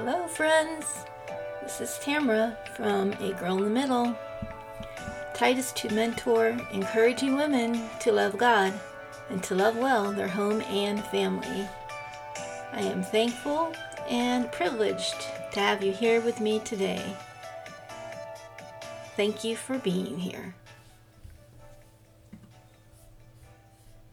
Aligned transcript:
Hello, 0.00 0.28
friends. 0.28 1.04
This 1.60 1.80
is 1.80 1.98
Tamra 2.00 2.56
from 2.76 3.14
A 3.14 3.32
Girl 3.32 3.56
in 3.58 3.64
the 3.64 3.68
Middle. 3.68 4.16
Titus 5.34 5.72
to 5.72 5.92
mentor, 5.92 6.56
encouraging 6.72 7.34
women 7.34 7.82
to 7.98 8.12
love 8.12 8.38
God 8.38 8.72
and 9.28 9.42
to 9.42 9.56
love 9.56 9.76
well 9.76 10.12
their 10.12 10.28
home 10.28 10.60
and 10.62 11.02
family. 11.06 11.68
I 12.72 12.82
am 12.82 13.02
thankful 13.02 13.72
and 14.08 14.52
privileged 14.52 15.20
to 15.52 15.58
have 15.58 15.82
you 15.82 15.90
here 15.90 16.20
with 16.20 16.40
me 16.40 16.60
today. 16.60 17.16
Thank 19.16 19.42
you 19.42 19.56
for 19.56 19.78
being 19.78 20.20
here. 20.20 20.54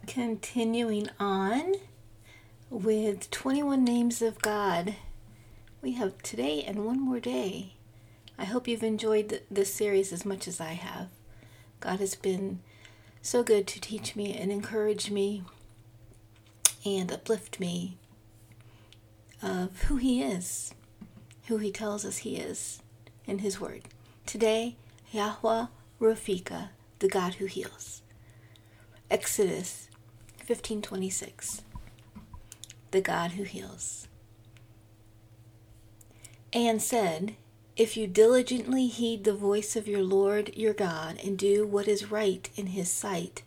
Continuing 0.08 1.11
on 1.20 1.75
with 2.72 3.30
21 3.30 3.83
Names 3.83 4.23
of 4.23 4.41
God. 4.41 4.95
We 5.85 5.91
have 5.91 6.20
today 6.23 6.63
and 6.63 6.84
one 6.84 6.99
more 6.99 7.20
day. 7.20 7.73
I 8.39 8.45
hope 8.45 8.67
you've 8.67 8.81
enjoyed 8.81 9.44
this 9.52 9.71
series 9.71 10.11
as 10.11 10.25
much 10.25 10.48
as 10.48 10.59
I 10.59 10.71
have. 10.71 11.09
God 11.80 11.99
has 11.99 12.16
been 12.16 12.61
so 13.21 13.44
good 13.44 13.67
to 13.67 13.80
teach 13.80 14.16
me 14.16 14.35
and 14.35 14.52
encourage 14.52 15.11
me 15.11 15.44
and 16.84 17.11
uplift 17.11 17.59
me 17.59 17.99
of 19.44 19.84
who 19.84 19.98
He 19.98 20.23
is, 20.23 20.73
who 21.49 21.58
He 21.58 21.70
tells 21.70 22.03
us 22.03 22.17
He 22.17 22.38
is 22.38 22.81
in 23.27 23.38
His 23.38 23.61
Word. 23.61 23.83
Today, 24.25 24.77
Yahweh 25.11 25.67
Ropheka, 26.02 26.70
the 26.97 27.09
God 27.09 27.36
who 27.36 27.45
heals. 27.45 28.02
Exodus 29.11 29.88
1526 30.47 31.61
The 32.89 33.02
God 33.02 33.33
who 33.33 33.44
heals. 33.44 34.08
And 36.56 36.81
said, 36.81 37.36
If 37.75 37.98
you 37.98 38.08
diligently 38.08 38.88
heed 38.88 39.25
the 39.25 39.34
voice 39.36 39.75
of 39.75 39.89
your 39.89 40.02
Lord 40.02 40.56
your 40.56 40.73
God 40.73 41.20
and 41.22 41.38
do 41.38 41.67
what 41.67 41.88
is 41.88 42.09
right 42.09 42.50
in 42.56 42.67
his 42.67 42.89
sight, 42.89 43.44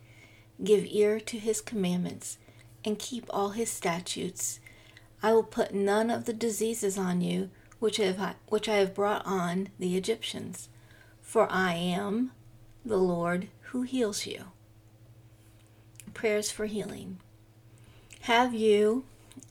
give 0.63 0.85
ear 0.85 1.19
to 1.21 1.39
his 1.39 1.59
commandments, 1.59 2.37
and 2.85 2.99
keep 2.99 3.25
all 3.31 3.49
his 3.49 3.71
statutes, 3.71 4.59
I 5.23 5.33
will 5.33 5.43
put 5.43 5.73
none 5.73 6.11
of 6.11 6.25
the 6.25 6.33
diseases 6.33 6.99
on 6.99 7.21
you 7.21 7.49
which 7.79 7.97
have, 7.97 8.35
which 8.47 8.69
I 8.69 8.75
have 8.75 8.93
brought 8.93 9.25
on 9.25 9.69
the 9.79 9.97
Egyptians, 9.97 10.69
for 11.19 11.51
I 11.51 11.73
am 11.73 12.31
the 12.85 12.97
Lord 12.97 13.47
who 13.71 13.81
heals 13.81 14.27
you 14.27 14.45
prayers 16.13 16.51
for 16.51 16.65
healing. 16.65 17.17
Have 18.21 18.53
you, 18.53 19.05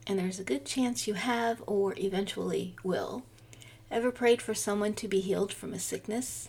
and 0.06 0.18
there's 0.18 0.38
a 0.38 0.44
good 0.44 0.64
chance 0.66 1.08
you 1.08 1.14
have 1.14 1.62
or 1.66 1.94
eventually 1.96 2.76
will, 2.84 3.24
ever 3.90 4.10
prayed 4.10 4.42
for 4.42 4.54
someone 4.54 4.94
to 4.94 5.08
be 5.08 5.20
healed 5.20 5.52
from 5.52 5.72
a 5.72 5.78
sickness? 5.78 6.48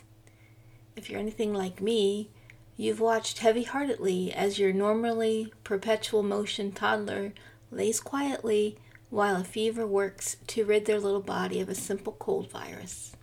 If 0.96 1.08
you're 1.08 1.20
anything 1.20 1.54
like 1.54 1.80
me, 1.80 2.30
you've 2.76 3.00
watched 3.00 3.38
heavy 3.38 3.62
heartedly 3.62 4.32
as 4.32 4.58
your 4.58 4.72
normally 4.72 5.52
perpetual 5.64 6.22
motion 6.22 6.72
toddler 6.72 7.32
lays 7.70 8.00
quietly 8.00 8.76
while 9.08 9.36
a 9.36 9.44
fever 9.44 9.86
works 9.86 10.36
to 10.48 10.64
rid 10.64 10.86
their 10.86 11.00
little 11.00 11.20
body 11.20 11.60
of 11.60 11.68
a 11.68 11.74
simple 11.74 12.16
cold 12.18 12.50
virus. 12.50 13.14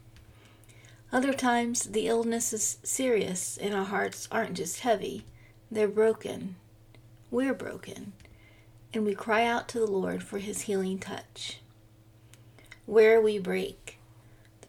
Other 1.11 1.33
times, 1.33 1.83
the 1.83 2.07
illness 2.07 2.53
is 2.53 2.77
serious 2.83 3.57
and 3.57 3.73
our 3.73 3.85
hearts 3.85 4.27
aren't 4.31 4.57
just 4.57 4.81
heavy, 4.81 5.25
they're 5.71 5.87
broken 5.87 6.55
we're 7.29 7.53
broken, 7.53 8.13
and 8.93 9.05
we 9.05 9.13
cry 9.13 9.45
out 9.45 9.67
to 9.69 9.79
the 9.79 9.87
Lord 9.87 10.23
for 10.23 10.37
his 10.37 10.61
healing 10.61 10.97
touch. 10.97 11.59
Where 12.85 13.19
we 13.19 13.37
break. 13.37 13.96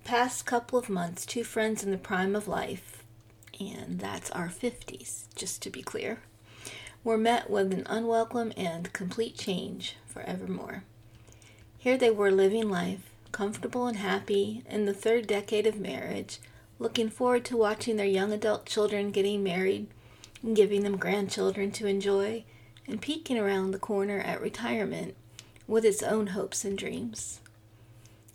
Past 0.09 0.47
couple 0.47 0.79
of 0.79 0.89
months, 0.89 1.27
two 1.27 1.45
friends 1.45 1.85
in 1.85 1.91
the 1.91 1.99
prime 1.99 2.35
of 2.35 2.49
life, 2.49 3.05
and 3.61 4.01
that's 4.01 4.31
our 4.31 4.49
50s, 4.49 5.25
just 5.37 5.61
to 5.61 5.69
be 5.69 5.83
clear, 5.83 6.21
were 7.05 7.19
met 7.19 7.51
with 7.51 7.75
an 7.75 7.85
unwelcome 7.85 8.55
and 8.57 8.91
complete 8.95 9.37
change 9.37 9.97
forevermore. 10.07 10.85
Here 11.77 11.99
they 11.99 12.09
were 12.09 12.31
living 12.31 12.71
life, 12.71 13.11
comfortable 13.33 13.87
and 13.87 13.99
happy, 13.99 14.63
in 14.67 14.87
the 14.87 14.95
third 14.95 15.27
decade 15.27 15.67
of 15.67 15.79
marriage, 15.79 16.39
looking 16.79 17.11
forward 17.11 17.45
to 17.45 17.59
watching 17.59 17.99
their 17.99 18.07
young 18.07 18.33
adult 18.33 18.65
children 18.65 19.11
getting 19.11 19.43
married 19.43 19.89
and 20.43 20.57
giving 20.57 20.85
them 20.85 20.97
grandchildren 20.97 21.71
to 21.73 21.87
enjoy, 21.87 22.45
and 22.87 23.03
peeking 23.03 23.37
around 23.37 23.73
the 23.73 23.79
corner 23.79 24.21
at 24.21 24.41
retirement 24.41 25.15
with 25.67 25.85
its 25.85 26.03
own 26.03 26.29
hopes 26.29 26.65
and 26.65 26.79
dreams. 26.79 27.41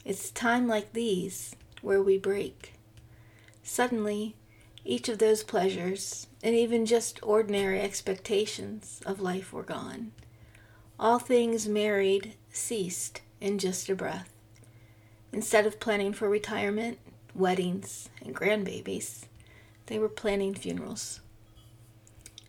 It's 0.06 0.30
time 0.30 0.68
like 0.68 0.94
these 0.94 1.56
where 1.84 2.02
we 2.02 2.18
break. 2.18 2.74
Suddenly, 3.62 4.36
each 4.84 5.08
of 5.08 5.20
those 5.20 5.44
pleasures, 5.44 6.26
and 6.42 6.56
even 6.56 6.86
just 6.86 7.20
ordinary 7.22 7.80
expectations 7.80 9.02
of 9.06 9.22
life 9.22 9.54
were 9.54 9.64
gone. 9.64 10.12
All 11.00 11.20
things 11.20 11.68
married 11.68 12.34
ceased 12.52 13.22
in 13.40 13.60
just 13.60 13.90
a 13.90 13.96
breath. 13.96 14.34
Instead 15.32 15.66
of 15.66 15.80
planning 15.80 16.14
for 16.14 16.28
retirement, 16.30 16.98
weddings, 17.36 18.10
and 18.24 18.36
grandbabies, 18.36 19.26
they 19.86 20.00
were 20.00 20.10
planning 20.10 20.56
funerals 20.56 21.20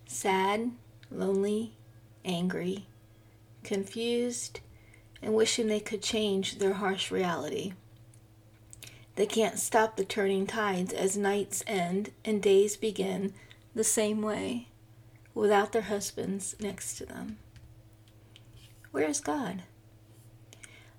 sad, 0.06 0.70
lonely, 1.10 1.72
angry, 2.24 2.86
confused, 3.64 4.60
and 5.20 5.34
wishing 5.34 5.66
they 5.66 5.80
could 5.80 6.02
change 6.02 6.58
their 6.58 6.74
harsh 6.74 7.10
reality. 7.10 7.72
They 9.16 9.26
can't 9.26 9.58
stop 9.58 9.96
the 9.96 10.04
turning 10.04 10.46
tides 10.46 10.92
as 10.92 11.16
nights 11.16 11.62
end 11.66 12.10
and 12.24 12.42
days 12.42 12.76
begin 12.76 13.32
the 13.74 13.84
same 13.84 14.22
way 14.22 14.68
without 15.34 15.72
their 15.72 15.82
husbands 15.82 16.56
next 16.60 16.96
to 16.96 17.06
them. 17.06 17.38
Where 18.90 19.08
is 19.08 19.20
God? 19.20 19.62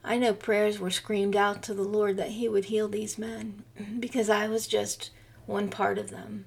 I 0.03 0.17
know 0.17 0.33
prayers 0.33 0.79
were 0.79 0.91
screamed 0.91 1.35
out 1.35 1.63
to 1.63 1.73
the 1.73 1.81
Lord 1.81 2.17
that 2.17 2.31
He 2.31 2.47
would 2.47 2.65
heal 2.65 2.87
these 2.87 3.17
men 3.17 3.63
because 3.99 4.29
I 4.29 4.47
was 4.47 4.67
just 4.67 5.09
one 5.45 5.69
part 5.69 5.97
of 5.97 6.09
them. 6.09 6.45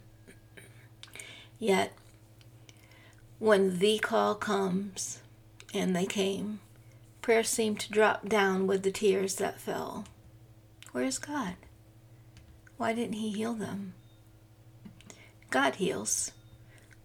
Yet, 1.58 1.92
when 3.38 3.78
the 3.78 3.98
call 3.98 4.34
comes, 4.34 5.20
and 5.74 5.94
they 5.94 6.06
came, 6.06 6.60
prayer 7.20 7.42
seemed 7.42 7.80
to 7.80 7.90
drop 7.90 8.28
down 8.28 8.66
with 8.66 8.84
the 8.84 8.92
tears 8.92 9.36
that 9.36 9.60
fell. 9.60 10.04
Where 10.92 11.04
is 11.04 11.18
God? 11.18 11.56
Why 12.76 12.92
didn't 12.92 13.14
He 13.14 13.30
heal 13.30 13.54
them? 13.54 13.94
God 15.50 15.76
heals. 15.76 16.32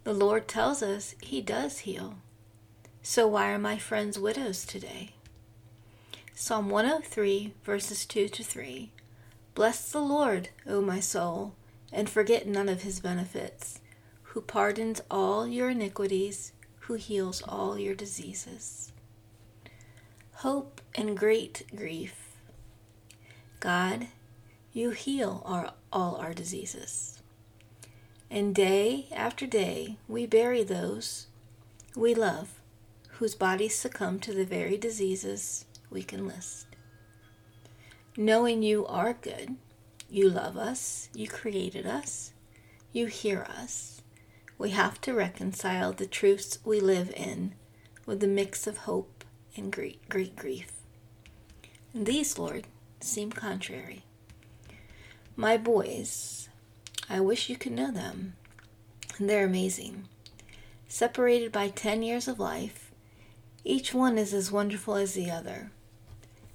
The 0.03 0.13
Lord 0.13 0.47
tells 0.47 0.83
us 0.83 1.16
He 1.21 1.41
does 1.41 1.79
heal. 1.79 2.16
So 3.01 3.27
why 3.27 3.51
are 3.51 3.59
my 3.59 3.77
friends 3.77 4.17
widows 4.17 4.66
today? 4.66 5.11
Psalm 6.35 6.69
103, 6.69 7.53
verses 7.63 8.05
2 8.05 8.27
to 8.29 8.44
3. 8.44 8.91
Bless 9.55 9.91
the 9.91 10.00
Lord, 10.00 10.50
O 10.67 10.81
my 10.81 11.00
soul, 11.00 11.53
and 11.91 12.09
forget 12.09 12.47
none 12.47 12.67
of 12.67 12.81
his 12.81 13.00
benefits 13.00 13.79
who 14.23 14.41
pardons 14.41 15.00
all 15.11 15.47
your 15.47 15.69
iniquities, 15.69 16.53
who 16.79 16.95
heals 16.95 17.44
all 17.44 17.77
your 17.77 17.94
diseases. 17.94 18.91
Hope 20.38 20.81
and 20.95 21.15
great 21.15 21.63
grief. 21.75 22.32
God, 23.63 24.07
you 24.74 24.90
heal 24.90 25.41
our, 25.46 25.72
all 25.90 26.18
our 26.18 26.34
diseases. 26.34 27.22
And 28.29 28.53
day 28.53 29.07
after 29.09 29.47
day, 29.47 29.96
we 30.06 30.25
bury 30.25 30.63
those 30.63 31.27
we 31.95 32.13
love 32.13 32.60
whose 33.19 33.36
bodies 33.36 33.74
succumb 33.74 34.19
to 34.19 34.33
the 34.33 34.44
very 34.44 34.75
diseases 34.75 35.63
we 35.89 36.04
can 36.04 36.27
list. 36.27 36.65
Knowing 38.18 38.63
you 38.63 38.86
are 38.86 39.13
good, 39.13 39.56
you 40.10 40.30
love 40.30 40.57
us, 40.57 41.07
you 41.15 41.30
created 41.30 41.86
us, 41.86 42.33
you 42.92 43.06
hear 43.06 43.44
us, 43.44 44.01
we 44.57 44.71
have 44.71 45.00
to 45.00 45.13
reconcile 45.13 45.94
the 45.94 46.06
truths 46.06 46.60
we 46.65 46.81
live 46.81 47.13
in 47.15 47.54
with 48.06 48.19
the 48.19 48.27
mix 48.27 48.68
of 48.68 48.80
hope 48.80 49.24
and 49.56 49.71
great, 49.71 50.10
great 50.10 50.36
grief. 50.36 50.74
And 51.94 52.06
these, 52.06 52.38
Lord, 52.38 52.68
seem 53.03 53.31
contrary. 53.31 54.03
My 55.35 55.57
boys, 55.57 56.50
I 57.09 57.19
wish 57.19 57.50
you 57.50 57.55
could 57.55 57.71
know 57.71 57.91
them. 57.91 58.33
They're 59.19 59.45
amazing. 59.45 60.07
Separated 60.88 61.51
by 61.51 61.69
10 61.69 62.03
years 62.03 62.27
of 62.27 62.39
life, 62.39 62.91
each 63.63 63.94
one 63.94 64.17
is 64.17 64.33
as 64.33 64.51
wonderful 64.51 64.95
as 64.95 65.13
the 65.13 65.31
other. 65.31 65.71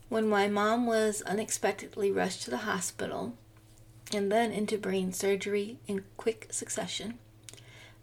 When 0.08 0.28
my 0.28 0.48
mom 0.48 0.86
was 0.86 1.22
unexpectedly 1.22 2.10
rushed 2.10 2.42
to 2.42 2.50
the 2.50 2.58
hospital 2.58 3.34
and 4.14 4.30
then 4.32 4.52
into 4.52 4.78
brain 4.78 5.12
surgery 5.12 5.78
in 5.86 6.04
quick 6.16 6.48
succession, 6.50 7.18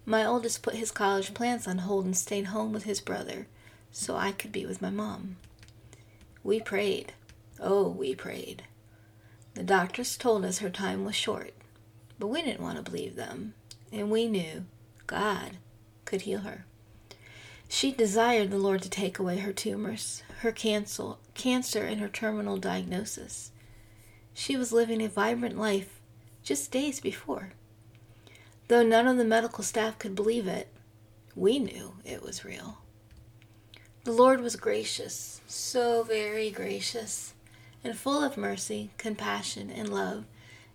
my 0.05 0.23
oldest 0.25 0.61
put 0.61 0.75
his 0.75 0.91
college 0.91 1.33
plans 1.33 1.67
on 1.67 1.79
hold 1.79 2.05
and 2.05 2.15
stayed 2.15 2.45
home 2.47 2.71
with 2.73 2.83
his 2.83 3.01
brother 3.01 3.47
so 3.91 4.15
I 4.15 4.31
could 4.31 4.51
be 4.51 4.65
with 4.65 4.81
my 4.81 4.89
mom. 4.89 5.37
We 6.43 6.59
prayed. 6.59 7.13
Oh, 7.59 7.89
we 7.89 8.15
prayed. 8.15 8.63
The 9.53 9.63
doctors 9.63 10.17
told 10.17 10.43
us 10.43 10.57
her 10.57 10.69
time 10.69 11.05
was 11.05 11.15
short, 11.15 11.53
but 12.19 12.27
we 12.27 12.41
didn't 12.41 12.61
want 12.63 12.77
to 12.77 12.83
believe 12.83 13.15
them, 13.15 13.53
and 13.91 14.11
we 14.11 14.27
knew 14.27 14.65
God 15.07 15.57
could 16.03 16.21
heal 16.21 16.39
her. 16.39 16.65
She 17.67 17.91
desired 17.91 18.51
the 18.51 18.57
Lord 18.57 18.81
to 18.83 18.89
take 18.89 19.17
away 19.17 19.37
her 19.37 19.53
tumors, 19.53 20.23
her 20.39 20.51
cancer, 20.51 21.13
cancer 21.33 21.83
and 21.83 21.99
her 21.99 22.09
terminal 22.09 22.57
diagnosis. 22.57 23.51
She 24.33 24.55
was 24.57 24.71
living 24.71 25.01
a 25.01 25.07
vibrant 25.07 25.57
life 25.57 26.01
just 26.43 26.71
days 26.71 26.99
before. 26.99 27.53
Though 28.67 28.83
none 28.83 29.07
of 29.07 29.17
the 29.17 29.25
medical 29.25 29.63
staff 29.63 29.97
could 29.97 30.15
believe 30.15 30.47
it, 30.47 30.67
we 31.35 31.59
knew 31.59 31.93
it 32.03 32.21
was 32.21 32.45
real. 32.45 32.79
The 34.03 34.11
Lord 34.11 34.41
was 34.41 34.55
gracious, 34.55 35.41
so 35.47 36.03
very 36.03 36.51
gracious, 36.51 37.33
and 37.85 37.95
full 37.95 38.23
of 38.23 38.35
mercy, 38.35 38.89
compassion, 38.97 39.69
and 39.69 39.87
love 39.87 40.25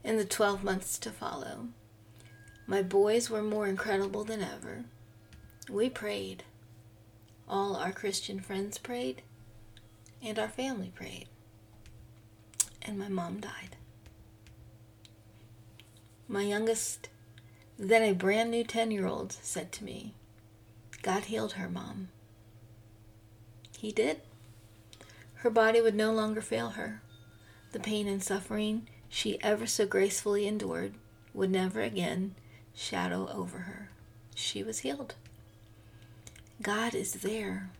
in 0.04 0.16
the 0.16 0.24
12 0.24 0.62
months 0.62 0.96
to 0.96 1.10
follow. 1.10 1.66
My 2.68 2.82
boys 2.82 3.28
were 3.28 3.42
more 3.42 3.66
incredible 3.66 4.22
than 4.22 4.40
ever. 4.40 4.84
We 5.68 5.90
prayed. 5.90 6.44
All 7.48 7.74
our 7.74 7.90
Christian 7.90 8.38
friends 8.38 8.78
prayed, 8.78 9.22
and 10.22 10.38
our 10.38 10.48
family 10.48 10.92
prayed. 10.94 11.26
And 12.80 12.96
my 12.96 13.08
mom 13.08 13.40
died. 13.40 13.74
My 16.28 16.42
youngest, 16.42 17.08
then 17.76 18.04
a 18.04 18.12
brand 18.12 18.52
new 18.52 18.62
10 18.62 18.92
year 18.92 19.06
old, 19.06 19.32
said 19.32 19.72
to 19.72 19.84
me, 19.84 20.14
God 21.02 21.24
healed 21.24 21.54
her, 21.54 21.68
Mom. 21.68 22.10
He 23.76 23.90
did. 23.90 24.20
Her 25.40 25.50
body 25.50 25.80
would 25.80 25.94
no 25.94 26.12
longer 26.12 26.42
fail 26.42 26.70
her. 26.70 27.00
The 27.72 27.80
pain 27.80 28.06
and 28.06 28.22
suffering 28.22 28.86
she 29.08 29.42
ever 29.42 29.66
so 29.66 29.86
gracefully 29.86 30.46
endured 30.46 30.94
would 31.32 31.50
never 31.50 31.80
again 31.80 32.34
shadow 32.74 33.26
over 33.32 33.60
her. 33.60 33.88
She 34.34 34.62
was 34.62 34.80
healed. 34.80 35.14
God 36.60 36.94
is 36.94 37.14
there. 37.14 37.70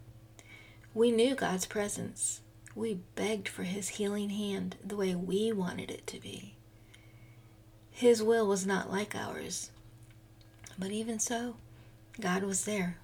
We 0.95 1.11
knew 1.11 1.35
God's 1.35 1.67
presence. 1.67 2.41
We 2.75 3.01
begged 3.15 3.47
for 3.47 3.65
His 3.65 3.91
healing 3.91 4.31
hand 4.31 4.77
the 4.83 4.97
way 4.97 5.15
we 5.15 5.53
wanted 5.53 5.91
it 5.91 6.07
to 6.09 6.21
be. 6.21 6.55
His 7.91 8.23
will 8.23 8.47
was 8.47 8.65
not 8.65 8.91
like 8.91 9.15
ours. 9.15 9.71
But 10.79 10.93
even 10.93 11.19
so, 11.19 11.57
God 12.19 12.43
was 12.43 12.65
there. 12.65 12.97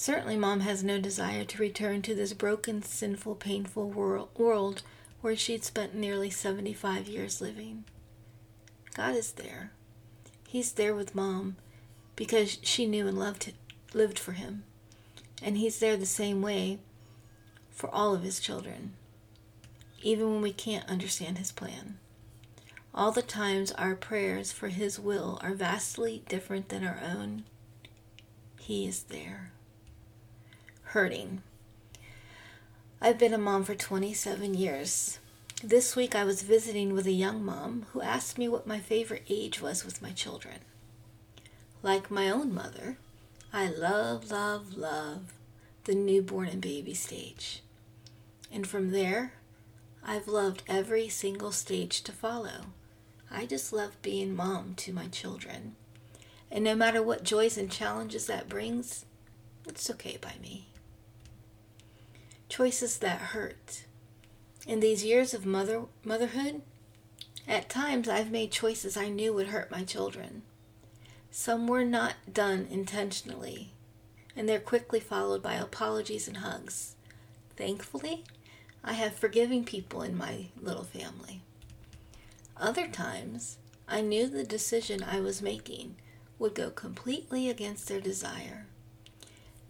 Certainly, 0.00 0.36
Mom 0.36 0.60
has 0.60 0.84
no 0.84 1.00
desire 1.00 1.44
to 1.44 1.60
return 1.60 2.02
to 2.02 2.14
this 2.14 2.32
broken, 2.32 2.84
sinful, 2.84 3.34
painful 3.34 3.90
world 3.90 4.82
where 5.22 5.34
she'd 5.34 5.64
spent 5.64 5.92
nearly 5.92 6.30
75 6.30 7.08
years 7.08 7.40
living. 7.40 7.82
God 8.94 9.16
is 9.16 9.32
there. 9.32 9.72
He's 10.46 10.70
there 10.70 10.94
with 10.94 11.16
Mom 11.16 11.56
because 12.14 12.58
she 12.62 12.86
knew 12.86 13.08
and 13.08 13.18
loved 13.18 13.52
lived 13.92 14.20
for 14.20 14.34
him. 14.34 14.62
And 15.42 15.58
he's 15.58 15.80
there 15.80 15.96
the 15.96 16.06
same 16.06 16.42
way 16.42 16.78
for 17.72 17.92
all 17.92 18.14
of 18.14 18.22
his 18.22 18.38
children, 18.38 18.92
even 20.00 20.30
when 20.30 20.42
we 20.42 20.52
can't 20.52 20.88
understand 20.88 21.38
his 21.38 21.50
plan. 21.50 21.98
All 22.94 23.10
the 23.10 23.20
times 23.20 23.72
our 23.72 23.96
prayers 23.96 24.52
for 24.52 24.68
his 24.68 25.00
will 25.00 25.40
are 25.42 25.54
vastly 25.54 26.22
different 26.28 26.68
than 26.68 26.86
our 26.86 27.00
own, 27.04 27.42
he 28.60 28.86
is 28.86 29.02
there. 29.02 29.50
Hurting. 30.92 31.42
I've 32.98 33.18
been 33.18 33.34
a 33.34 33.38
mom 33.38 33.64
for 33.64 33.74
27 33.74 34.54
years. 34.54 35.18
This 35.62 35.94
week 35.94 36.14
I 36.14 36.24
was 36.24 36.40
visiting 36.40 36.94
with 36.94 37.06
a 37.06 37.12
young 37.12 37.44
mom 37.44 37.84
who 37.92 38.00
asked 38.00 38.38
me 38.38 38.48
what 38.48 38.66
my 38.66 38.78
favorite 38.78 39.24
age 39.28 39.60
was 39.60 39.84
with 39.84 40.00
my 40.00 40.12
children. 40.12 40.60
Like 41.82 42.10
my 42.10 42.30
own 42.30 42.54
mother, 42.54 42.96
I 43.52 43.68
love, 43.68 44.30
love, 44.30 44.78
love 44.78 45.34
the 45.84 45.94
newborn 45.94 46.48
and 46.48 46.62
baby 46.62 46.94
stage. 46.94 47.62
And 48.50 48.66
from 48.66 48.90
there, 48.90 49.34
I've 50.02 50.26
loved 50.26 50.62
every 50.66 51.10
single 51.10 51.52
stage 51.52 52.00
to 52.04 52.12
follow. 52.12 52.72
I 53.30 53.44
just 53.44 53.74
love 53.74 54.00
being 54.00 54.34
mom 54.34 54.72
to 54.76 54.94
my 54.94 55.08
children. 55.08 55.76
And 56.50 56.64
no 56.64 56.74
matter 56.74 57.02
what 57.02 57.24
joys 57.24 57.58
and 57.58 57.70
challenges 57.70 58.26
that 58.28 58.48
brings, 58.48 59.04
it's 59.66 59.90
okay 59.90 60.16
by 60.18 60.32
me. 60.40 60.68
Choices 62.58 62.98
that 62.98 63.20
hurt. 63.20 63.84
In 64.66 64.80
these 64.80 65.04
years 65.04 65.32
of 65.32 65.46
mother 65.46 65.82
motherhood, 66.02 66.62
at 67.46 67.68
times 67.68 68.08
I've 68.08 68.32
made 68.32 68.50
choices 68.50 68.96
I 68.96 69.10
knew 69.10 69.32
would 69.32 69.50
hurt 69.50 69.70
my 69.70 69.84
children. 69.84 70.42
Some 71.30 71.68
were 71.68 71.84
not 71.84 72.14
done 72.32 72.66
intentionally, 72.68 73.74
and 74.34 74.48
they're 74.48 74.58
quickly 74.58 74.98
followed 74.98 75.40
by 75.40 75.54
apologies 75.54 76.26
and 76.26 76.38
hugs. 76.38 76.96
Thankfully, 77.56 78.24
I 78.82 78.94
have 78.94 79.14
forgiving 79.14 79.62
people 79.62 80.02
in 80.02 80.18
my 80.18 80.46
little 80.60 80.82
family. 80.82 81.42
Other 82.56 82.88
times, 82.88 83.58
I 83.86 84.00
knew 84.00 84.26
the 84.26 84.42
decision 84.42 85.04
I 85.04 85.20
was 85.20 85.40
making 85.40 85.94
would 86.40 86.56
go 86.56 86.70
completely 86.70 87.48
against 87.48 87.86
their 87.86 88.00
desire. 88.00 88.66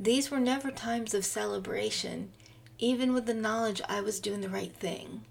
These 0.00 0.30
were 0.30 0.40
never 0.40 0.70
times 0.70 1.12
of 1.12 1.26
celebration, 1.26 2.32
even 2.78 3.12
with 3.12 3.26
the 3.26 3.34
knowledge 3.34 3.80
I 3.88 4.00
was 4.00 4.20
doing 4.20 4.40
the 4.40 4.48
right 4.48 4.72
thing. 4.72 5.22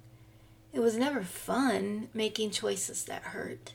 It 0.73 0.79
was 0.81 0.97
never 0.97 1.23
fun 1.23 2.09
making 2.13 2.51
choices 2.51 3.05
that 3.05 3.23
hurt. 3.23 3.73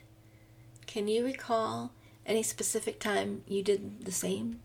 Can 0.85 1.07
you 1.07 1.25
recall 1.25 1.91
any 2.25 2.43
specific 2.43 2.99
time 2.99 3.43
you 3.47 3.63
did 3.63 4.05
the 4.05 4.11
same? 4.11 4.59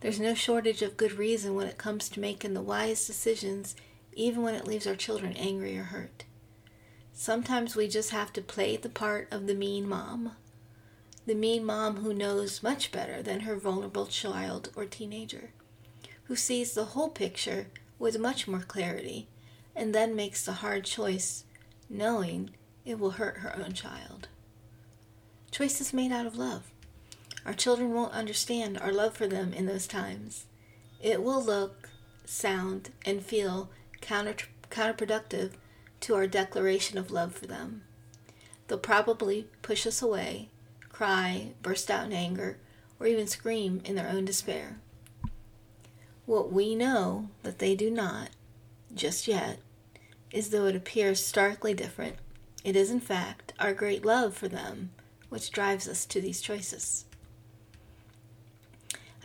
There's 0.00 0.20
no 0.20 0.34
shortage 0.34 0.82
of 0.82 0.96
good 0.96 1.12
reason 1.12 1.54
when 1.54 1.66
it 1.66 1.78
comes 1.78 2.08
to 2.10 2.20
making 2.20 2.54
the 2.54 2.62
wise 2.62 3.06
decisions, 3.06 3.74
even 4.12 4.42
when 4.42 4.54
it 4.54 4.66
leaves 4.66 4.86
our 4.86 4.96
children 4.96 5.32
angry 5.36 5.78
or 5.78 5.84
hurt. 5.84 6.24
Sometimes 7.12 7.74
we 7.74 7.88
just 7.88 8.10
have 8.10 8.32
to 8.34 8.42
play 8.42 8.76
the 8.76 8.88
part 8.88 9.28
of 9.32 9.46
the 9.46 9.54
mean 9.54 9.88
mom. 9.88 10.32
The 11.26 11.34
mean 11.34 11.64
mom 11.64 11.96
who 11.96 12.14
knows 12.14 12.62
much 12.62 12.92
better 12.92 13.22
than 13.22 13.40
her 13.40 13.56
vulnerable 13.56 14.06
child 14.06 14.70
or 14.76 14.84
teenager, 14.84 15.50
who 16.28 16.36
sees 16.36 16.74
the 16.74 16.84
whole 16.84 17.08
picture 17.08 17.66
with 17.98 18.18
much 18.18 18.46
more 18.46 18.60
clarity, 18.60 19.28
and 19.74 19.94
then 19.94 20.14
makes 20.14 20.44
the 20.44 20.52
hard 20.52 20.84
choice, 20.84 21.44
knowing 21.88 22.50
it 22.84 22.98
will 22.98 23.12
hurt 23.12 23.38
her 23.38 23.56
own 23.56 23.72
child. 23.72 24.28
Choices 25.50 25.92
made 25.92 26.12
out 26.12 26.26
of 26.26 26.36
love. 26.36 26.70
Our 27.46 27.54
children 27.54 27.94
won't 27.94 28.12
understand 28.12 28.78
our 28.78 28.92
love 28.92 29.14
for 29.14 29.26
them 29.26 29.52
in 29.54 29.66
those 29.66 29.86
times. 29.86 30.44
It 31.02 31.22
will 31.22 31.42
look, 31.42 31.88
sound, 32.26 32.90
and 33.06 33.22
feel 33.22 33.70
counter, 34.00 34.34
counterproductive 34.70 35.52
to 36.00 36.14
our 36.14 36.26
declaration 36.26 36.98
of 36.98 37.10
love 37.10 37.34
for 37.34 37.46
them. 37.46 37.82
They'll 38.66 38.78
probably 38.78 39.48
push 39.62 39.86
us 39.86 40.02
away, 40.02 40.50
cry, 40.90 41.52
burst 41.62 41.90
out 41.90 42.06
in 42.06 42.12
anger, 42.12 42.58
or 43.00 43.06
even 43.06 43.26
scream 43.26 43.80
in 43.84 43.94
their 43.94 44.08
own 44.08 44.26
despair. 44.26 44.78
What 46.28 46.52
we 46.52 46.74
know 46.74 47.30
that 47.42 47.58
they 47.58 47.74
do 47.74 47.90
not, 47.90 48.28
just 48.94 49.26
yet, 49.26 49.60
is 50.30 50.50
though 50.50 50.66
it 50.66 50.76
appears 50.76 51.24
starkly 51.24 51.72
different, 51.72 52.16
it 52.62 52.76
is 52.76 52.90
in 52.90 53.00
fact 53.00 53.54
our 53.58 53.72
great 53.72 54.04
love 54.04 54.36
for 54.36 54.46
them 54.46 54.90
which 55.30 55.50
drives 55.50 55.88
us 55.88 56.04
to 56.04 56.20
these 56.20 56.42
choices. 56.42 57.06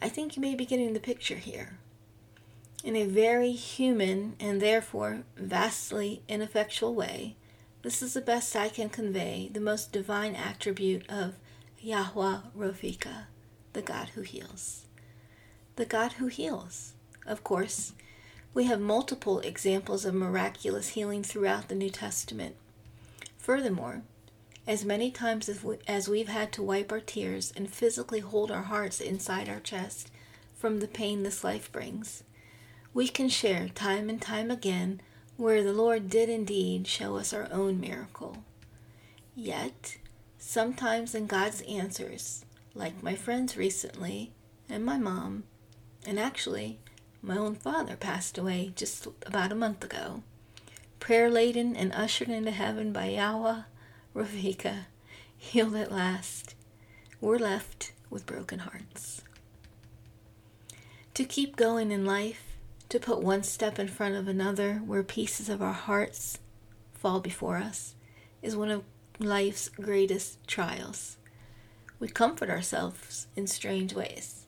I 0.02 0.08
think 0.08 0.38
you 0.38 0.42
may 0.42 0.56
be 0.56 0.66
getting 0.66 0.94
the 0.94 1.02
picture 1.02 1.36
here. 1.36 1.78
In 2.86 2.96
a 2.96 3.06
very 3.06 3.52
human 3.52 4.38
and 4.40 4.62
therefore 4.62 5.24
vastly 5.36 6.22
ineffectual 6.30 6.96
way, 6.96 7.36
this 7.82 8.02
is 8.02 8.14
the 8.14 8.22
best 8.22 8.56
I 8.56 8.70
can 8.70 8.88
convey 8.88 9.50
the 9.52 9.60
most 9.60 9.92
divine 9.92 10.36
attribute 10.36 11.04
of 11.10 11.34
Yahweh 11.82 12.38
Ropheka, 12.58 13.26
the 13.74 13.82
God 13.82 14.12
who 14.16 14.22
heals. 14.22 14.86
The 15.76 15.86
God 15.86 16.14
who 16.14 16.28
heals. 16.28 16.93
Of 17.26 17.44
course, 17.44 17.94
we 18.54 18.66
have 18.66 18.80
multiple 18.80 19.40
examples 19.40 20.06
of 20.06 20.14
miraculous 20.14 20.90
healing 20.90 21.24
throughout 21.24 21.68
the 21.70 21.76
New 21.76 21.90
Testament. 21.90 22.56
Furthermore, 23.38 24.04
as 24.68 24.86
many 24.86 25.12
times 25.12 25.50
as, 25.50 25.64
we, 25.64 25.78
as 25.88 26.08
we've 26.08 26.30
had 26.30 26.52
to 26.54 26.64
wipe 26.64 26.92
our 26.92 27.00
tears 27.00 27.52
and 27.56 27.70
physically 27.70 28.20
hold 28.20 28.52
our 28.52 28.64
hearts 28.64 29.02
inside 29.02 29.50
our 29.50 29.60
chest 29.60 30.12
from 30.56 30.80
the 30.80 30.88
pain 30.88 31.24
this 31.24 31.44
life 31.44 31.72
brings, 31.72 32.24
we 32.94 33.08
can 33.08 33.28
share 33.28 33.68
time 33.70 34.10
and 34.10 34.22
time 34.22 34.52
again 34.52 35.02
where 35.36 35.64
the 35.64 35.74
Lord 35.74 36.10
did 36.10 36.30
indeed 36.30 36.88
show 36.88 37.18
us 37.18 37.34
our 37.34 37.48
own 37.52 37.80
miracle. 37.82 38.44
Yet, 39.36 39.98
sometimes 40.38 41.16
in 41.16 41.26
God's 41.26 41.62
answers, 41.62 42.46
like 42.76 43.02
my 43.02 43.16
friends 43.16 43.58
recently, 43.58 44.32
and 44.70 44.86
my 44.86 44.98
mom, 44.98 45.44
and 46.06 46.20
actually, 46.20 46.80
my 47.24 47.38
own 47.38 47.56
father 47.56 47.96
passed 47.96 48.38
away 48.38 48.74
just 48.76 49.08
about 49.26 49.52
a 49.52 49.56
month 49.56 49.84
ago. 49.84 50.22
prayer 51.00 51.30
laden 51.30 51.76
and 51.76 51.92
ushered 51.94 52.30
into 52.30 52.52
heaven 52.52 52.94
by 52.94 53.06
Yahweh, 53.08 53.62
Ropheka, 54.16 54.86
healed 55.38 55.76
at 55.76 55.92
last, 55.92 56.56
we're 57.20 57.38
left 57.38 57.92
with 58.10 58.26
broken 58.26 58.60
hearts. 58.60 59.22
To 61.16 61.26
keep 61.26 61.56
going 61.56 61.92
in 61.92 62.06
life, 62.06 62.44
to 62.90 63.00
put 63.00 63.22
one 63.22 63.44
step 63.44 63.80
in 63.80 63.88
front 63.88 64.16
of 64.16 64.28
another 64.28 64.76
where 64.86 65.04
pieces 65.04 65.50
of 65.50 65.62
our 65.62 65.74
hearts 65.74 66.40
fall 66.94 67.20
before 67.20 67.58
us, 67.58 67.96
is 68.42 68.56
one 68.56 68.72
of 68.72 68.84
life's 69.20 69.70
greatest 69.70 70.46
trials. 70.48 71.18
We 72.00 72.08
comfort 72.08 72.50
ourselves 72.50 73.28
in 73.36 73.48
strange 73.48 73.94
ways, 73.94 74.43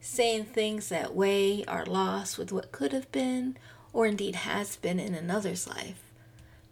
saying 0.00 0.44
things 0.44 0.88
that 0.88 1.14
weigh 1.14 1.64
our 1.66 1.84
loss 1.84 2.38
with 2.38 2.52
what 2.52 2.72
could 2.72 2.92
have 2.92 3.10
been 3.12 3.56
or 3.92 4.06
indeed 4.06 4.34
has 4.36 4.76
been 4.76 4.98
in 4.98 5.14
another's 5.14 5.68
life. 5.68 6.02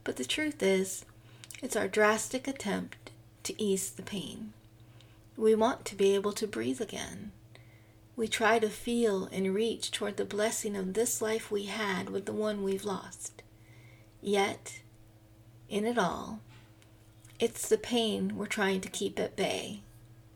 But 0.04 0.16
the 0.16 0.24
truth 0.24 0.62
is, 0.62 1.04
it's 1.62 1.76
our 1.76 1.88
drastic 1.88 2.48
attempt 2.48 3.10
to 3.42 3.60
ease 3.62 3.90
the 3.90 4.02
pain. 4.02 4.52
We 5.36 5.54
want 5.54 5.84
to 5.86 5.94
be 5.94 6.14
able 6.14 6.32
to 6.32 6.46
breathe 6.46 6.80
again. 6.80 7.32
We 8.16 8.26
try 8.26 8.58
to 8.58 8.68
feel 8.68 9.28
and 9.30 9.54
reach 9.54 9.90
toward 9.90 10.16
the 10.16 10.24
blessing 10.24 10.76
of 10.76 10.94
this 10.94 11.20
life 11.20 11.50
we 11.50 11.64
had 11.64 12.10
with 12.10 12.26
the 12.26 12.32
one 12.32 12.62
we've 12.62 12.84
lost. 12.84 13.42
Yet, 14.20 14.80
in 15.68 15.84
it 15.84 15.98
all, 15.98 16.40
it's 17.38 17.68
the 17.68 17.78
pain 17.78 18.36
we're 18.36 18.46
trying 18.46 18.80
to 18.80 18.88
keep 18.88 19.20
at 19.20 19.36
bay 19.36 19.82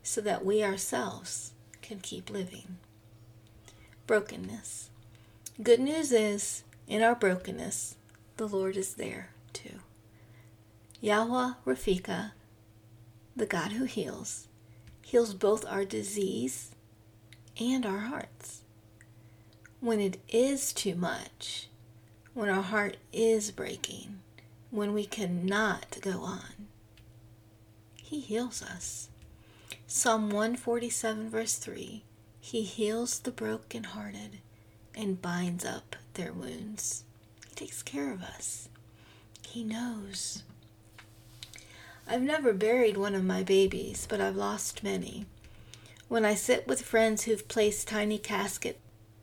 so 0.03 0.21
that 0.21 0.45
we 0.45 0.63
ourselves 0.63 1.52
can 1.93 2.01
keep 2.01 2.31
living. 2.31 2.79
Brokenness. 4.07 4.89
Good 5.63 5.79
news 5.79 6.11
is, 6.11 6.65
in 6.89 7.03
our 7.03 7.15
brokenness, 7.15 7.97
the 8.39 8.49
Lord 8.49 8.79
is 8.79 8.95
there 8.95 9.29
too. 9.53 9.81
Yahweh 11.03 11.53
Ropheka, 11.67 12.33
the 13.37 13.45
God 13.45 13.73
who 13.73 13.85
heals, 13.85 14.49
heals 15.03 15.35
both 15.35 15.67
our 15.67 15.85
disease 15.85 16.71
and 17.61 17.85
our 17.85 17.99
hearts. 17.99 18.63
When 19.81 20.01
it 20.01 20.19
is 20.31 20.73
too 20.73 20.95
much, 20.95 21.69
when 22.33 22.49
our 22.49 22.63
heart 22.63 22.97
is 23.13 23.51
breaking, 23.51 24.21
when 24.71 24.95
we 24.95 25.05
cannot 25.05 25.99
go 26.01 26.23
on, 26.23 26.69
he 28.03 28.21
heals 28.21 28.63
us. 28.63 29.11
Psalm 29.95 30.31
147, 30.31 31.29
verse 31.29 31.57
3 31.57 32.03
He 32.41 32.63
heals 32.63 33.19
the 33.19 33.31
brokenhearted 33.31 34.39
and 34.95 35.21
binds 35.21 35.67
up 35.67 35.97
their 36.15 36.33
wounds. 36.33 37.05
He 37.47 37.55
takes 37.55 37.83
care 37.83 38.11
of 38.11 38.23
us. 38.23 38.71
He 39.47 39.63
knows. 39.63 40.45
I've 42.09 42.23
never 42.23 42.55
buried 42.55 42.97
one 42.97 43.15
of 43.15 43.23
my 43.23 43.43
babies, 43.43 44.07
but 44.09 44.19
I've 44.19 44.35
lost 44.35 44.83
many. 44.83 45.27
When 46.09 46.25
I 46.25 46.37
sit 46.37 46.67
with 46.67 46.81
friends 46.81 47.25
who've 47.25 47.47
placed 47.47 47.87
tiny 47.87 48.17
caskets 48.17 48.79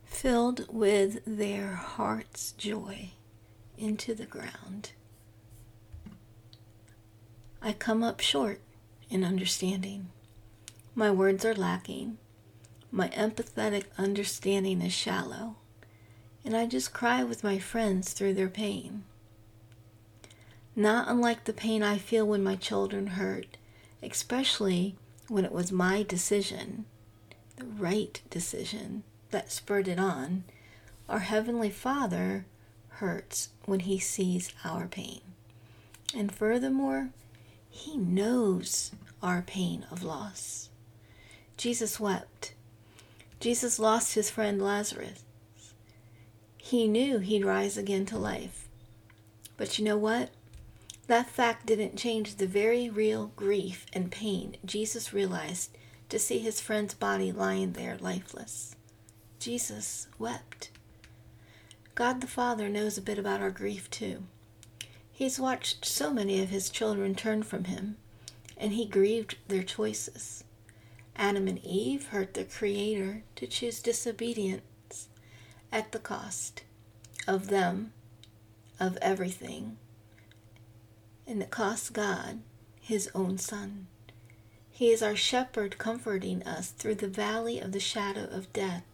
filled 0.05 0.71
with 0.71 1.19
their 1.25 1.73
heart's 1.73 2.51
joy 2.51 3.09
into 3.75 4.13
the 4.13 4.27
ground, 4.27 4.91
I 7.59 7.73
come 7.73 8.03
up 8.03 8.19
short 8.19 8.61
in 9.09 9.23
understanding. 9.23 10.09
My 10.99 11.11
words 11.11 11.45
are 11.45 11.55
lacking. 11.55 12.17
My 12.91 13.07
empathetic 13.11 13.85
understanding 13.97 14.81
is 14.81 14.91
shallow. 14.91 15.55
And 16.43 16.57
I 16.57 16.65
just 16.65 16.93
cry 16.93 17.23
with 17.23 17.41
my 17.41 17.57
friends 17.57 18.11
through 18.11 18.33
their 18.33 18.49
pain. 18.49 19.05
Not 20.75 21.07
unlike 21.07 21.45
the 21.45 21.53
pain 21.53 21.83
I 21.83 21.99
feel 21.99 22.27
when 22.27 22.43
my 22.43 22.57
children 22.57 23.07
hurt, 23.07 23.55
especially 24.03 24.97
when 25.29 25.45
it 25.45 25.53
was 25.53 25.71
my 25.71 26.03
decision, 26.03 26.83
the 27.55 27.63
right 27.63 28.21
decision, 28.29 29.03
that 29.31 29.53
spurred 29.53 29.87
it 29.87 29.99
on, 29.99 30.43
our 31.07 31.19
Heavenly 31.19 31.69
Father 31.69 32.45
hurts 32.99 33.51
when 33.63 33.79
He 33.79 33.99
sees 33.99 34.51
our 34.65 34.85
pain. 34.85 35.21
And 36.13 36.29
furthermore, 36.29 37.11
he 37.69 37.95
knows 37.95 38.91
our 39.23 39.41
pain 39.41 39.85
of 39.89 40.03
loss. 40.03 40.69
Jesus 41.59 41.99
wept. 41.99 42.53
Jesus 43.41 43.79
lost 43.79 44.13
his 44.13 44.29
friend 44.29 44.61
Lazarus. 44.61 45.25
He 46.57 46.87
knew 46.87 47.19
he'd 47.19 47.43
rise 47.43 47.75
again 47.75 48.05
to 48.05 48.17
life. 48.17 48.69
But 49.57 49.77
you 49.77 49.83
know 49.83 49.97
what? 49.97 50.29
That 51.07 51.29
fact 51.29 51.65
didn't 51.65 51.97
change 51.97 52.35
the 52.35 52.47
very 52.47 52.89
real 52.89 53.33
grief 53.35 53.85
and 53.91 54.09
pain 54.09 54.55
Jesus 54.63 55.11
realized 55.11 55.71
to 56.07 56.17
see 56.17 56.39
his 56.39 56.61
friend's 56.61 56.93
body 56.93 57.29
lying 57.33 57.73
there 57.73 57.97
lifeless. 57.99 58.77
Jesus 59.37 60.07
wept. 60.17 60.71
God 61.93 62.21
the 62.21 62.27
Father 62.27 62.69
knows 62.69 62.97
a 62.97 63.01
bit 63.01 63.19
about 63.19 63.41
our 63.41 63.51
grief 63.51 63.89
too. 63.89 64.23
He's 65.11 65.41
watched 65.41 65.83
so 65.83 66.13
many 66.13 66.41
of 66.41 66.51
his 66.51 66.69
children 66.69 67.15
turn 67.15 67.43
from 67.43 67.65
him, 67.65 67.97
and 68.55 68.71
he 68.71 68.85
grieved 68.85 69.35
their 69.49 69.63
choices. 69.63 70.45
Adam 71.21 71.49
and 71.49 71.59
Eve 71.65 72.07
hurt 72.07 72.33
their 72.33 72.45
Creator 72.45 73.23
to 73.35 73.45
choose 73.45 73.81
disobedience 73.81 75.09
at 75.69 75.91
the 75.91 75.99
cost 75.99 76.63
of 77.27 77.47
them, 77.49 77.91
of 78.79 78.97
everything, 79.01 79.75
and 81.27 81.43
it 81.43 81.51
cost 81.51 81.91
God 81.91 82.39
his 82.79 83.09
own 83.13 83.37
Son. 83.37 83.87
He 84.71 84.91
is 84.91 85.03
our 85.03 85.15
shepherd 85.17 85.77
comforting 85.77 86.41
us 86.43 86.69
through 86.69 86.95
the 86.95 87.09
valley 87.09 87.59
of 87.59 87.73
the 87.73 87.81
shadow 87.81 88.23
of 88.31 88.53
death 88.53 88.85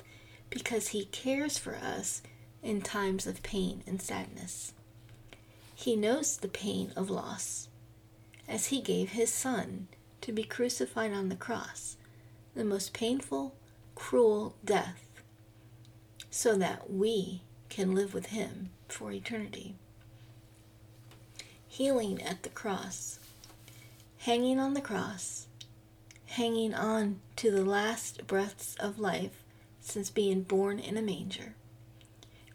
because 0.49 0.87
he 0.87 1.05
cares 1.05 1.59
for 1.59 1.75
us 1.75 2.23
in 2.63 2.81
times 2.81 3.27
of 3.27 3.43
pain 3.43 3.83
and 3.85 4.01
sadness. 4.01 4.73
He 5.75 5.95
knows 5.95 6.37
the 6.37 6.47
pain 6.47 6.91
of 6.95 7.11
loss, 7.11 7.69
as 8.47 8.67
he 8.67 8.81
gave 8.81 9.09
his 9.09 9.31
son 9.31 9.89
to 10.21 10.31
be 10.31 10.43
crucified 10.43 11.13
on 11.13 11.29
the 11.29 11.35
cross, 11.35 11.97
the 12.55 12.63
most 12.63 12.93
painful, 12.93 13.55
cruel 13.93 14.55
death, 14.63 15.05
so 16.29 16.55
that 16.55 16.91
we 16.91 17.41
can 17.69 17.93
live 17.93 18.13
with 18.13 18.27
him 18.27 18.69
for 18.87 19.11
eternity. 19.11 19.75
Healing 21.67 22.21
at 22.21 22.43
the 22.43 22.49
cross, 22.49 23.19
hanging 24.19 24.59
on 24.59 24.73
the 24.73 24.81
cross, 24.81 25.47
hanging 26.25 26.73
on 26.73 27.19
to 27.35 27.51
the 27.51 27.65
last 27.65 28.25
breaths 28.25 28.75
of 28.79 28.99
life 28.99 29.43
since 29.81 30.09
being 30.09 30.41
born 30.41 30.79
in 30.79 30.97
a 30.97 31.01
manger. 31.01 31.55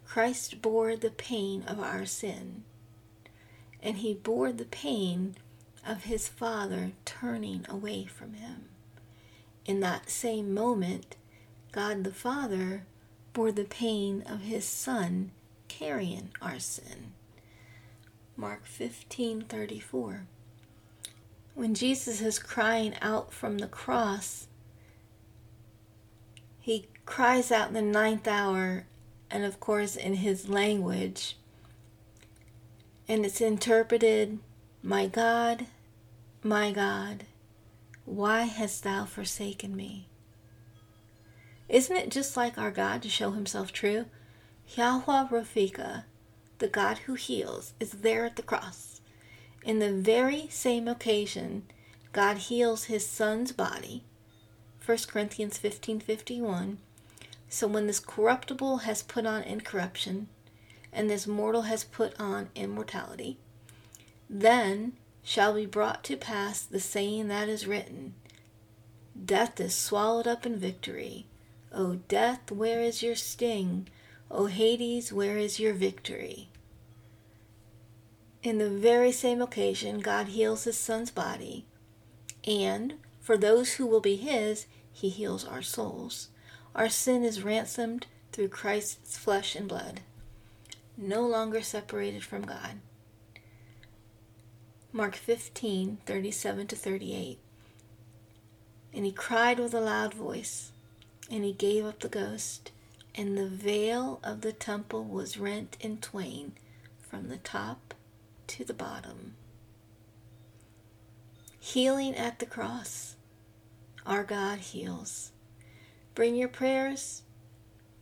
Christ 0.06 0.60
bore 0.60 0.96
the 0.96 1.10
pain 1.10 1.62
of 1.68 1.78
our 1.78 2.04
sin 2.04 2.64
and 3.82 3.98
he 3.98 4.14
bore 4.14 4.52
the 4.52 4.64
pain 4.64 5.36
of 5.86 6.04
his 6.04 6.28
father 6.28 6.92
turning 7.04 7.64
away 7.68 8.04
from 8.04 8.34
him. 8.34 8.69
In 9.70 9.78
that 9.78 10.10
same 10.10 10.52
moment, 10.52 11.14
God 11.70 12.02
the 12.02 12.12
Father 12.12 12.82
bore 13.32 13.52
the 13.52 13.62
pain 13.62 14.24
of 14.26 14.40
his 14.40 14.64
son 14.64 15.30
carrying 15.68 16.30
our 16.42 16.58
sin. 16.58 17.12
Mark 18.36 18.66
15:34. 18.66 20.26
When 21.54 21.76
Jesus 21.76 22.20
is 22.20 22.40
crying 22.40 22.96
out 23.00 23.32
from 23.32 23.58
the 23.58 23.68
cross, 23.68 24.48
he 26.58 26.88
cries 27.06 27.52
out 27.52 27.68
in 27.68 27.74
the 27.74 27.80
ninth 27.80 28.26
hour, 28.26 28.86
and 29.30 29.44
of 29.44 29.60
course 29.60 29.94
in 29.94 30.14
his 30.14 30.48
language, 30.48 31.36
and 33.06 33.24
it's 33.24 33.40
interpreted, 33.40 34.40
My 34.82 35.06
God, 35.06 35.68
my 36.42 36.72
God, 36.72 37.24
why 38.04 38.42
hast 38.42 38.82
thou 38.82 39.04
forsaken 39.04 39.76
me? 39.76 40.08
Isn't 41.68 41.96
it 41.96 42.10
just 42.10 42.36
like 42.36 42.58
our 42.58 42.70
God 42.70 43.02
to 43.02 43.08
show 43.08 43.30
himself 43.30 43.72
true? 43.72 44.06
Yahweh 44.76 45.28
Ropheka, 45.28 46.04
the 46.58 46.68
God 46.68 46.98
who 46.98 47.14
heals, 47.14 47.74
is 47.78 47.92
there 47.92 48.24
at 48.24 48.36
the 48.36 48.42
cross. 48.42 49.00
In 49.64 49.78
the 49.78 49.92
very 49.92 50.48
same 50.50 50.88
occasion, 50.88 51.64
God 52.12 52.38
heals 52.38 52.84
his 52.84 53.06
son's 53.06 53.52
body. 53.52 54.04
1 54.84 54.98
Corinthians 55.08 55.58
15:51. 55.58 56.78
So 57.48 57.66
when 57.66 57.86
this 57.86 58.00
corruptible 58.00 58.78
has 58.78 59.02
put 59.02 59.26
on 59.26 59.42
incorruption, 59.42 60.28
and 60.92 61.08
this 61.08 61.26
mortal 61.26 61.62
has 61.62 61.84
put 61.84 62.18
on 62.18 62.50
immortality. 62.54 63.38
Then 64.28 64.94
shall 65.22 65.54
be 65.54 65.66
brought 65.66 66.02
to 66.04 66.16
pass 66.16 66.62
the 66.62 66.80
saying 66.80 67.28
that 67.28 67.48
is 67.48 67.66
written 67.66 68.14
Death 69.22 69.60
is 69.60 69.74
swallowed 69.74 70.26
up 70.26 70.46
in 70.46 70.56
victory. 70.56 71.26
O 71.72 71.96
death, 72.08 72.50
where 72.50 72.80
is 72.80 73.02
your 73.02 73.14
sting? 73.14 73.88
O 74.30 74.46
Hades, 74.46 75.12
where 75.12 75.36
is 75.36 75.60
your 75.60 75.74
victory? 75.74 76.48
In 78.42 78.58
the 78.58 78.70
very 78.70 79.12
same 79.12 79.42
occasion, 79.42 79.98
God 79.98 80.28
heals 80.28 80.64
his 80.64 80.78
son's 80.78 81.10
body, 81.10 81.66
and 82.46 82.94
for 83.20 83.36
those 83.36 83.74
who 83.74 83.86
will 83.86 84.00
be 84.00 84.16
his, 84.16 84.66
he 84.92 85.10
heals 85.10 85.44
our 85.44 85.62
souls. 85.62 86.28
Our 86.74 86.88
sin 86.88 87.22
is 87.22 87.42
ransomed 87.42 88.06
through 88.32 88.48
Christ's 88.48 89.18
flesh 89.18 89.54
and 89.54 89.68
blood, 89.68 90.00
no 90.96 91.26
longer 91.26 91.60
separated 91.60 92.24
from 92.24 92.42
God. 92.42 92.80
Mark 94.92 95.14
15, 95.14 95.98
37 96.04 96.66
to 96.66 96.74
38. 96.74 97.38
And 98.92 99.04
he 99.04 99.12
cried 99.12 99.60
with 99.60 99.72
a 99.72 99.80
loud 99.80 100.12
voice, 100.12 100.72
and 101.30 101.44
he 101.44 101.52
gave 101.52 101.84
up 101.84 102.00
the 102.00 102.08
ghost, 102.08 102.72
and 103.14 103.38
the 103.38 103.46
veil 103.46 104.18
of 104.24 104.40
the 104.40 104.52
temple 104.52 105.04
was 105.04 105.38
rent 105.38 105.76
in 105.78 105.98
twain 105.98 106.54
from 107.08 107.28
the 107.28 107.36
top 107.36 107.94
to 108.48 108.64
the 108.64 108.74
bottom. 108.74 109.36
Healing 111.60 112.16
at 112.16 112.40
the 112.40 112.46
cross. 112.46 113.14
Our 114.04 114.24
God 114.24 114.58
heals. 114.58 115.30
Bring 116.16 116.34
your 116.34 116.48
prayers, 116.48 117.22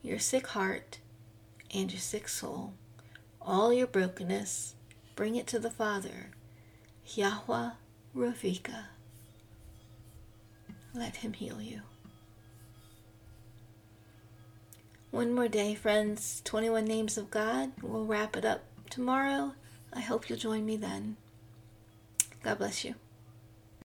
your 0.03 0.19
sick 0.19 0.47
heart, 0.47 1.01
and 1.75 1.93
your 1.93 2.01
sick 2.01 2.29
soul, 2.29 2.73
all 3.43 3.75
your 3.75 3.87
brokenness, 3.87 4.75
bring 5.17 5.37
it 5.37 5.47
to 5.49 5.59
the 5.59 5.71
Father. 5.71 6.31
Yahweh 7.15 7.71
Ropheka. 8.15 8.85
Let 10.95 11.17
him 11.17 11.33
heal 11.33 11.61
you. 11.61 11.83
One 15.11 15.33
more 15.35 15.49
day, 15.49 15.75
friends. 15.75 16.43
21 16.45 16.85
Names 16.85 17.17
of 17.17 17.31
God. 17.31 17.73
We'll 17.83 18.05
wrap 18.05 18.37
it 18.37 18.45
up 18.45 18.65
tomorrow. 18.91 19.55
I 19.93 20.01
hope 20.01 20.29
you'll 20.29 20.39
join 20.39 20.67
me 20.67 20.77
then. 20.77 21.17
God 22.43 22.59
bless 22.59 22.85
you. 22.85 22.95